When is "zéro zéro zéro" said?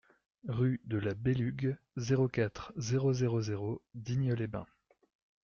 2.75-3.83